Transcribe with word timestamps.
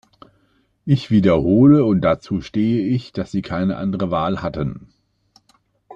Ich 0.83 1.11
wiederhole– 1.11 1.85
und 1.85 2.01
dazu 2.01 2.41
stehe 2.41 2.87
ich–, 2.87 3.13
dass 3.13 3.29
sie 3.29 3.43
keine 3.43 3.77
andere 3.77 4.09
Wahl 4.09 4.41
hatten. 4.41 4.87